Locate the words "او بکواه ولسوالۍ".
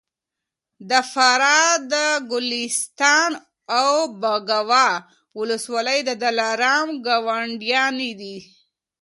3.79-5.99